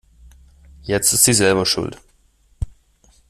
Jetzt 0.81 1.13
ist 1.13 1.25
sie 1.25 1.33
selber 1.33 1.63
schuld. 1.63 1.99